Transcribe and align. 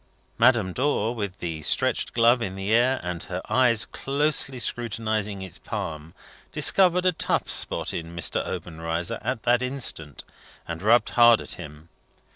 Madame 0.39 0.73
Dor, 0.73 1.13
with 1.13 1.37
the 1.37 1.61
stretched 1.61 2.13
glove 2.15 2.41
in 2.41 2.55
the 2.55 2.73
air, 2.73 2.99
and 3.03 3.21
her 3.25 3.39
eyes 3.51 3.85
closely 3.85 4.57
scrutinizing 4.57 5.43
its 5.43 5.59
palm, 5.59 6.15
discovered 6.51 7.05
a 7.05 7.11
tough 7.11 7.47
spot 7.47 7.93
in 7.93 8.15
Mr. 8.15 8.43
Obenreizer 8.43 9.19
at 9.21 9.43
that 9.43 9.61
instant, 9.61 10.23
and 10.67 10.81
rubbed 10.81 11.09
hard 11.09 11.39
at 11.39 11.51
him. 11.51 11.89